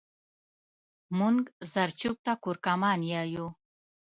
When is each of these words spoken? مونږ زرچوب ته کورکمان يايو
مونږ 1.17 1.39
زرچوب 1.71 2.15
ته 2.25 2.31
کورکمان 2.43 2.99
يايو 3.11 3.47